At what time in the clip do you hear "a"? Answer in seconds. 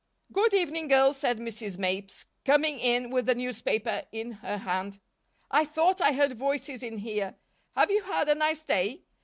3.29-3.35, 8.27-8.33